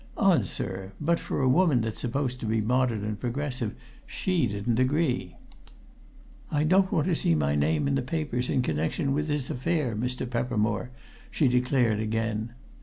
[0.17, 3.75] "Odd, sir, but, for a woman that's supposed to be modern and progressive,
[4.07, 5.35] she didn't agree.
[6.49, 9.95] 'I don't want to see my name in the papers in connection with this affair,
[9.95, 10.27] Mr.
[10.27, 10.89] Peppermore,'
[11.29, 12.55] she declared again.